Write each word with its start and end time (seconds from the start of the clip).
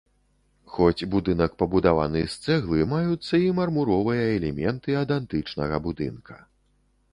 Хоць 0.75 1.07
будынак 1.15 1.51
пабудаваны 1.59 2.23
з 2.37 2.39
цэглы, 2.47 2.87
маюцца 2.95 3.35
і 3.47 3.53
мармуровыя 3.59 4.25
элементы 4.41 4.99
ад 5.05 5.09
антычнага 5.19 5.75
будынка. 5.89 6.43